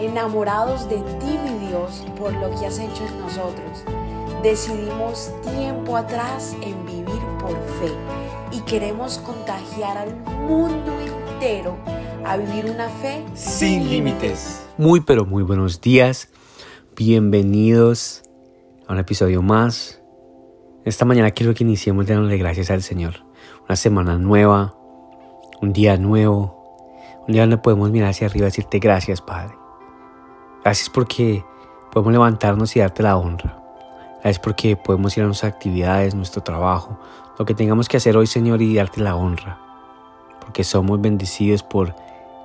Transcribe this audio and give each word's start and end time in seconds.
enamorados 0.00 0.88
de 0.88 0.96
ti, 0.96 1.38
mi 1.44 1.68
Dios, 1.68 2.04
por 2.18 2.32
lo 2.34 2.50
que 2.58 2.66
has 2.66 2.78
hecho 2.78 3.04
en 3.06 3.20
nosotros. 3.20 3.84
Decidimos 4.42 5.32
tiempo 5.42 5.96
atrás 5.96 6.56
en 6.62 6.84
vivir 6.86 7.20
por 7.40 7.56
fe 7.80 7.92
y 8.52 8.60
queremos 8.60 9.18
contagiar 9.18 9.98
al 9.98 10.14
mundo 10.46 10.92
entero 11.00 11.76
a 12.24 12.36
vivir 12.36 12.70
una 12.70 12.88
fe 12.88 13.24
sin 13.34 13.88
límites. 13.88 14.66
Muy 14.78 15.00
pero 15.00 15.24
muy 15.24 15.42
buenos 15.42 15.80
días. 15.80 16.28
Bienvenidos 16.96 18.22
a 18.86 18.92
un 18.92 18.98
episodio 18.98 19.42
más. 19.42 20.00
Esta 20.84 21.04
mañana 21.04 21.30
quiero 21.30 21.54
que 21.54 21.64
iniciemos 21.64 22.06
dándole 22.06 22.36
gracias 22.38 22.70
al 22.70 22.82
Señor. 22.82 23.24
Una 23.66 23.76
semana 23.76 24.18
nueva, 24.18 24.76
un 25.60 25.72
día 25.72 25.96
nuevo, 25.96 27.24
un 27.26 27.32
día 27.32 27.42
donde 27.42 27.58
podemos 27.58 27.90
mirar 27.90 28.10
hacia 28.10 28.28
arriba 28.28 28.46
y 28.46 28.50
decirte 28.50 28.78
gracias, 28.78 29.20
Padre. 29.20 29.65
Gracias 30.66 30.90
porque 30.90 31.44
podemos 31.92 32.12
levantarnos 32.12 32.74
y 32.74 32.80
darte 32.80 33.04
la 33.04 33.16
honra. 33.16 33.56
Gracias 34.14 34.40
porque 34.40 34.74
podemos 34.74 35.16
ir 35.16 35.22
a 35.22 35.26
nuestras 35.26 35.52
actividades, 35.52 36.12
nuestro 36.16 36.42
trabajo, 36.42 36.98
lo 37.38 37.44
que 37.44 37.54
tengamos 37.54 37.88
que 37.88 37.98
hacer 37.98 38.16
hoy, 38.16 38.26
Señor, 38.26 38.60
y 38.60 38.74
darte 38.74 39.00
la 39.00 39.14
honra. 39.14 39.60
Porque 40.40 40.64
somos 40.64 41.00
bendecidos 41.00 41.62
por 41.62 41.94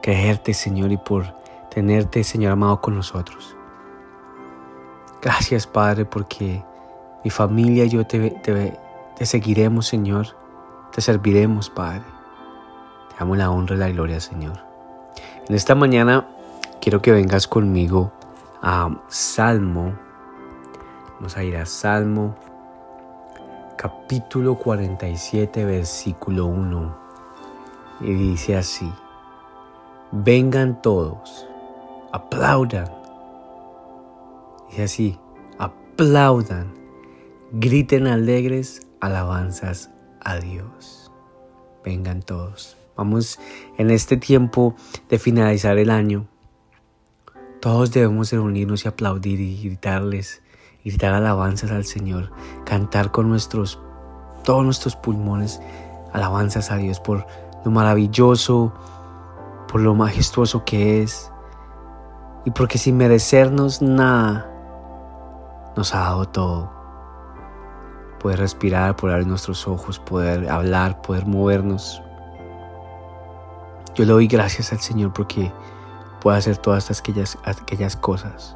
creerte, 0.04 0.54
Señor, 0.54 0.92
y 0.92 0.98
por 0.98 1.34
tenerte, 1.72 2.24
Señor 2.24 2.52
amado, 2.52 2.80
con 2.80 2.94
nosotros. 2.94 3.56
Gracias, 5.24 5.66
Padre, 5.66 6.06
porque 6.06 6.64
mi 7.24 7.32
familia 7.32 7.86
y 7.86 7.90
yo 7.90 8.06
te, 8.06 8.30
te 8.30 9.26
seguiremos, 9.26 9.88
Señor. 9.88 10.28
Te 10.92 11.02
serviremos, 11.02 11.72
Padre. 11.72 12.04
Te 13.10 13.16
damos 13.18 13.40
la 13.40 13.50
honra 13.50 13.78
y 13.78 13.80
la 13.80 13.90
gloria, 13.90 14.20
Señor. 14.20 14.60
En 15.50 15.56
esta 15.56 15.74
mañana 15.74 16.28
quiero 16.82 17.02
que 17.02 17.12
vengas 17.12 17.48
conmigo 17.48 18.12
a 18.62 18.90
Salmo. 19.08 19.98
Vamos 21.16 21.38
a 21.38 21.44
ir 21.44 21.56
a 21.56 21.66
Salmo 21.66 22.36
capítulo 23.78 24.56
47 24.56 25.64
versículo 25.64 26.48
1. 26.48 26.98
Y 28.02 28.14
dice 28.14 28.58
así, 28.58 28.92
vengan 30.12 30.82
todos, 30.82 31.48
aplaudan. 32.12 32.92
Dice 34.70 34.84
así, 34.84 35.20
aplaudan, 35.60 36.74
griten 37.52 38.08
alegres 38.08 38.88
alabanzas 39.02 39.92
a 40.20 40.38
Dios. 40.38 41.12
Vengan 41.86 42.24
todos. 42.24 42.76
Vamos 42.96 43.40
en 43.78 43.92
este 43.92 44.18
tiempo 44.18 44.76
de 45.10 45.20
finalizar 45.20 45.78
el 45.78 45.92
año 45.92 46.31
todos 47.62 47.92
debemos 47.92 48.32
reunirnos 48.32 48.84
y 48.84 48.88
aplaudir 48.88 49.40
y 49.40 49.64
gritarles, 49.64 50.42
gritar 50.84 51.14
alabanzas 51.14 51.72
al 51.72 51.86
Señor, 51.86 52.32
cantar 52.66 53.12
con 53.12 53.30
nuestros, 53.30 53.80
todos 54.44 54.66
nuestros 54.66 54.96
pulmones 54.96 55.62
alabanzas 56.12 56.72
a 56.72 56.78
Dios 56.78 57.00
por 57.00 57.26
lo 57.64 57.72
maravilloso, 57.72 58.74
por 59.68 59.80
lo 59.80 59.94
majestuoso 59.94 60.66
que 60.66 61.04
es 61.04 61.32
y 62.44 62.52
porque 62.52 62.80
sin 62.80 62.98
merecernos 62.98 63.82
nada 63.82 64.50
nos 65.78 65.94
ha 65.94 66.00
dado 66.00 66.26
todo. 66.26 66.72
Poder 68.20 68.40
respirar, 68.40 68.96
poder 68.96 69.16
abrir 69.16 69.28
nuestros 69.28 69.68
ojos, 69.68 70.00
poder 70.00 70.50
hablar, 70.50 71.02
poder 71.04 71.28
movernos. 71.28 72.02
Yo 73.94 74.06
le 74.06 74.14
doy 74.14 74.28
gracias 74.28 74.72
al 74.72 74.80
Señor 74.80 75.14
porque 75.14 75.52
pueda 76.22 76.38
hacer 76.38 76.58
todas 76.58 76.90
aquellas, 76.98 77.38
aquellas 77.44 77.96
cosas. 77.98 78.56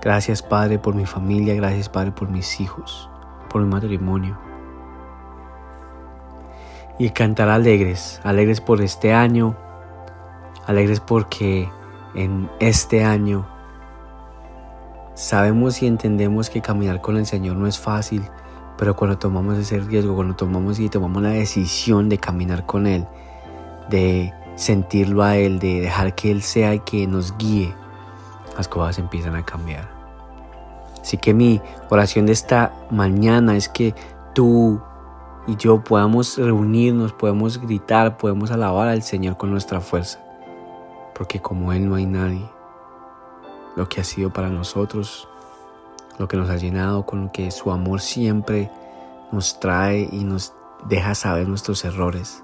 Gracias 0.00 0.42
Padre 0.42 0.78
por 0.78 0.94
mi 0.94 1.06
familia, 1.06 1.54
gracias 1.54 1.88
Padre 1.88 2.12
por 2.12 2.28
mis 2.28 2.60
hijos, 2.60 3.10
por 3.50 3.62
mi 3.62 3.68
matrimonio. 3.68 4.38
Y 6.98 7.10
cantar 7.10 7.48
alegres, 7.48 8.20
alegres 8.24 8.60
por 8.60 8.80
este 8.80 9.12
año, 9.12 9.56
alegres 10.66 11.00
porque 11.00 11.70
en 12.14 12.48
este 12.60 13.04
año 13.04 13.46
sabemos 15.14 15.82
y 15.82 15.86
entendemos 15.86 16.50
que 16.50 16.60
caminar 16.60 17.00
con 17.00 17.16
el 17.16 17.26
Señor 17.26 17.56
no 17.56 17.66
es 17.66 17.78
fácil, 17.78 18.22
pero 18.76 18.94
cuando 18.94 19.18
tomamos 19.18 19.58
ese 19.58 19.80
riesgo, 19.80 20.14
cuando 20.14 20.36
tomamos 20.36 20.78
y 20.78 20.88
tomamos 20.88 21.22
la 21.22 21.30
decisión 21.30 22.08
de 22.08 22.18
caminar 22.18 22.66
con 22.66 22.86
Él, 22.86 23.06
de 23.90 24.32
sentirlo 24.58 25.22
a 25.22 25.36
Él, 25.36 25.58
de 25.60 25.80
dejar 25.80 26.14
que 26.14 26.30
Él 26.30 26.42
sea 26.42 26.72
el 26.72 26.82
que 26.82 27.06
nos 27.06 27.36
guíe, 27.38 27.72
las 28.56 28.66
cosas 28.68 28.98
empiezan 28.98 29.36
a 29.36 29.44
cambiar. 29.44 29.88
Así 31.00 31.16
que 31.16 31.32
mi 31.32 31.60
oración 31.88 32.26
de 32.26 32.32
esta 32.32 32.74
mañana 32.90 33.56
es 33.56 33.68
que 33.68 33.94
tú 34.34 34.80
y 35.46 35.56
yo 35.56 35.82
podamos 35.82 36.36
reunirnos, 36.36 37.12
podemos 37.12 37.58
gritar, 37.58 38.18
podemos 38.18 38.50
alabar 38.50 38.88
al 38.88 39.02
Señor 39.02 39.36
con 39.36 39.50
nuestra 39.50 39.80
fuerza. 39.80 40.18
Porque 41.14 41.40
como 41.40 41.72
Él 41.72 41.88
no 41.88 41.94
hay 41.94 42.04
nadie. 42.04 42.46
Lo 43.76 43.88
que 43.88 44.00
ha 44.00 44.04
sido 44.04 44.32
para 44.32 44.48
nosotros, 44.48 45.28
lo 46.18 46.26
que 46.26 46.36
nos 46.36 46.50
ha 46.50 46.56
llenado, 46.56 47.06
con 47.06 47.26
lo 47.26 47.32
que 47.32 47.50
su 47.52 47.70
amor 47.70 48.00
siempre 48.00 48.70
nos 49.30 49.60
trae 49.60 50.08
y 50.10 50.24
nos 50.24 50.52
deja 50.88 51.14
saber 51.14 51.48
nuestros 51.48 51.84
errores. 51.84 52.42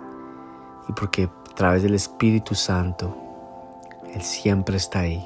Y 0.89 0.93
porque 0.93 1.28
a 1.55 1.56
través 1.56 1.84
del 1.84 1.95
Espíritu 1.95 2.56
Santo. 2.56 3.17
Él 4.12 4.22
siempre 4.22 4.77
está 4.77 5.00
ahí. 5.00 5.25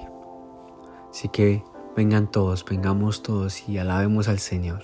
Así 1.10 1.30
que 1.30 1.62
vengan 1.96 2.30
todos, 2.30 2.66
vengamos 2.66 3.22
todos 3.22 3.66
y 3.66 3.78
alabemos 3.78 4.28
al 4.28 4.38
Señor. 4.38 4.82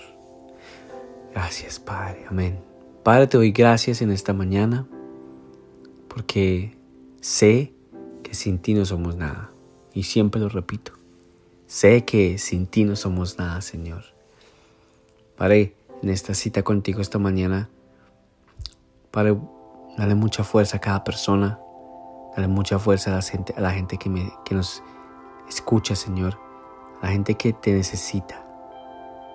Gracias, 1.31 1.79
Padre. 1.79 2.25
Amén. 2.27 2.59
Padre, 3.03 3.27
te 3.27 3.37
doy 3.37 3.51
gracias 3.51 4.01
en 4.01 4.09
esta 4.09 4.33
mañana 4.33 4.87
porque 6.07 6.75
sé 7.21 7.73
que 8.23 8.33
sin 8.33 8.57
ti 8.57 8.73
no 8.73 8.85
somos 8.85 9.15
nada. 9.15 9.51
Y 9.93 10.03
siempre 10.03 10.41
lo 10.41 10.49
repito. 10.49 10.93
Sé 11.67 12.05
que 12.05 12.39
sin 12.39 12.65
ti 12.65 12.85
no 12.85 12.95
somos 12.95 13.37
nada, 13.37 13.61
Señor. 13.61 14.03
Padre, 15.37 15.75
en 16.01 16.09
esta 16.09 16.33
cita 16.33 16.63
contigo 16.63 17.01
esta 17.01 17.19
mañana, 17.19 17.69
Padre, 19.11 19.37
Dale 19.97 20.13
mucha 20.13 20.43
fuerza 20.43 20.77
a 20.77 20.79
cada 20.79 21.03
persona. 21.03 21.59
Dale 22.35 22.49
mucha 22.49 22.77
fuerza 22.79 23.11
a 23.11 23.15
la 23.15 23.21
gente, 23.21 23.53
a 23.55 23.61
la 23.61 23.71
gente 23.71 23.97
que, 23.97 24.09
me, 24.09 24.29
que 24.43 24.53
nos 24.53 24.83
escucha, 25.47 25.95
Señor. 25.95 26.37
A 27.01 27.05
la 27.05 27.11
gente 27.13 27.35
que 27.35 27.53
te 27.53 27.71
necesita. 27.71 28.43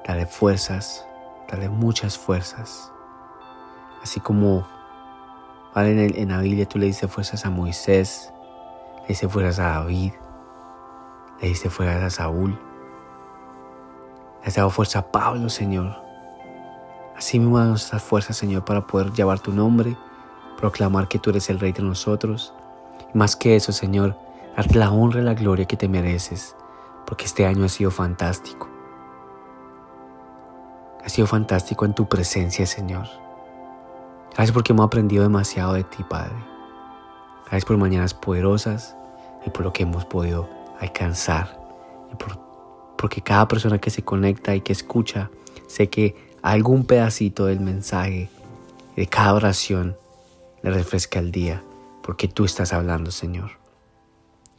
Dale 0.06 0.26
fuerzas. 0.26 1.06
Dale 1.48 1.70
muchas 1.70 2.18
fuerzas. 2.18 2.92
Así 4.02 4.20
como 4.20 4.66
en, 5.74 5.98
el, 5.98 6.16
en 6.16 6.28
la 6.28 6.40
Biblia 6.42 6.68
tú 6.68 6.78
le 6.78 6.86
dices 6.86 7.10
fuerzas 7.10 7.46
a 7.46 7.50
Moisés. 7.50 8.30
Le 9.02 9.08
dices 9.08 9.32
fuerzas 9.32 9.58
a 9.60 9.70
David. 9.78 10.12
Le 11.40 11.48
dices 11.48 11.72
fuerzas 11.72 12.02
a 12.02 12.10
Saúl. 12.10 12.50
Le 14.42 14.46
has 14.46 14.56
dado 14.56 14.68
fuerza 14.68 14.98
a 14.98 15.10
Pablo, 15.10 15.48
Señor. 15.48 15.96
Así 17.16 17.38
mismo 17.38 17.58
danos 17.58 17.84
esta 17.84 17.98
fuerza, 17.98 18.34
Señor, 18.34 18.64
para 18.64 18.86
poder 18.86 19.12
llevar 19.12 19.40
tu 19.40 19.52
nombre 19.52 19.96
proclamar 20.60 21.08
que 21.08 21.18
tú 21.18 21.30
eres 21.30 21.48
el 21.50 21.58
Rey 21.58 21.72
de 21.72 21.82
nosotros. 21.82 22.52
Y 23.12 23.18
más 23.18 23.34
que 23.34 23.56
eso, 23.56 23.72
Señor, 23.72 24.16
darte 24.56 24.78
la 24.78 24.90
honra 24.90 25.20
y 25.20 25.24
la 25.24 25.34
gloria 25.34 25.64
que 25.64 25.76
te 25.76 25.88
mereces, 25.88 26.54
porque 27.06 27.24
este 27.24 27.46
año 27.46 27.64
ha 27.64 27.68
sido 27.68 27.90
fantástico. 27.90 28.68
Ha 31.04 31.08
sido 31.08 31.26
fantástico 31.26 31.84
en 31.84 31.94
tu 31.94 32.08
presencia, 32.08 32.66
Señor. 32.66 33.06
Gracias 34.34 34.52
porque 34.52 34.72
hemos 34.72 34.86
aprendido 34.86 35.22
demasiado 35.22 35.72
de 35.72 35.84
ti, 35.84 36.04
Padre. 36.08 36.36
Gracias 37.42 37.64
por 37.64 37.78
mañanas 37.78 38.14
poderosas 38.14 38.94
y 39.44 39.50
por 39.50 39.62
lo 39.62 39.72
que 39.72 39.82
hemos 39.82 40.04
podido 40.04 40.48
alcanzar. 40.78 41.58
Y 42.12 42.16
por, 42.16 42.38
porque 42.96 43.22
cada 43.22 43.48
persona 43.48 43.78
que 43.78 43.90
se 43.90 44.02
conecta 44.02 44.54
y 44.54 44.60
que 44.60 44.72
escucha, 44.72 45.30
sé 45.66 45.88
que 45.88 46.14
algún 46.42 46.84
pedacito 46.84 47.46
del 47.46 47.60
mensaje, 47.60 48.28
de 48.94 49.06
cada 49.06 49.34
oración, 49.34 49.96
le 50.62 50.70
refresca 50.70 51.18
el 51.18 51.32
día, 51.32 51.62
porque 52.02 52.28
tú 52.28 52.44
estás 52.44 52.72
hablando, 52.72 53.10
Señor. 53.10 53.50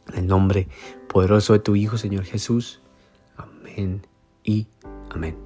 En 0.08 0.18
el 0.18 0.26
nombre 0.26 0.68
poderoso 1.08 1.52
de 1.52 1.60
tu 1.60 1.76
Hijo, 1.76 1.98
Señor 1.98 2.24
Jesús. 2.24 2.80
Amén 3.36 4.06
y 4.44 4.66
amén. 5.10 5.36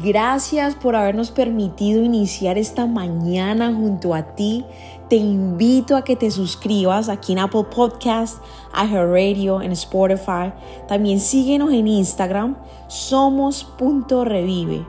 Gracias 0.00 0.76
por 0.76 0.94
habernos 0.94 1.32
permitido 1.32 2.04
iniciar 2.04 2.56
esta 2.56 2.86
mañana 2.86 3.74
junto 3.74 4.14
a 4.14 4.36
ti. 4.36 4.64
Te 5.08 5.16
invito 5.16 5.96
a 5.96 6.04
que 6.04 6.14
te 6.14 6.30
suscribas 6.30 7.08
aquí 7.08 7.32
en 7.32 7.40
Apple 7.40 7.64
Podcast, 7.64 8.40
Radio, 8.72 9.60
en 9.60 9.72
Spotify. 9.72 10.52
También 10.86 11.18
síguenos 11.18 11.72
en 11.72 11.88
Instagram, 11.88 12.56
somos.revive. 12.86 14.86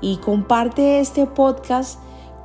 Y 0.00 0.18
comparte 0.18 1.00
este 1.00 1.26
podcast 1.26 1.98